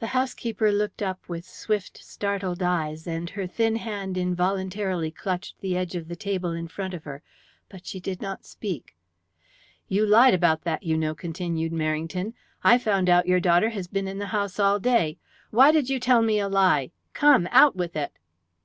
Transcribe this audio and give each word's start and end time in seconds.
The 0.00 0.08
housekeeper 0.08 0.72
looked 0.72 1.00
up 1.00 1.28
with 1.28 1.44
swift, 1.44 2.02
startled 2.02 2.60
eyes, 2.60 3.06
and 3.06 3.30
her 3.30 3.46
thin 3.46 3.76
hand 3.76 4.18
involuntarily 4.18 5.12
clutched 5.12 5.60
the 5.60 5.76
edge 5.76 5.94
of 5.94 6.08
the 6.08 6.16
table 6.16 6.50
in 6.50 6.66
front 6.66 6.92
of 6.92 7.04
her, 7.04 7.22
but 7.68 7.86
she 7.86 8.00
did 8.00 8.20
not 8.20 8.44
speak. 8.44 8.96
"You 9.86 10.04
lied 10.04 10.34
about 10.34 10.62
that, 10.62 10.82
you 10.82 10.96
know," 10.96 11.14
continued 11.14 11.70
Merrington. 11.70 12.34
"I've 12.64 12.82
found 12.82 13.08
out 13.08 13.28
your 13.28 13.38
daughter 13.38 13.68
has 13.68 13.86
been 13.86 14.08
in 14.08 14.18
the 14.18 14.26
house 14.34 14.58
all 14.58 14.80
day. 14.80 15.18
Why 15.52 15.70
did 15.70 15.88
you 15.88 16.00
tell 16.00 16.20
me 16.20 16.40
a 16.40 16.48
lie? 16.48 16.90
Come, 17.12 17.46
out 17.52 17.76
with 17.76 17.94
it!" 17.94 18.18